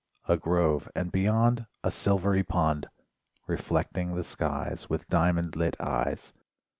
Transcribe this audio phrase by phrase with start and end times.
[0.27, 2.87] A grove, and beyond, A silvery pond,
[3.45, 6.33] Reflecting the skies With diamond lit eyes.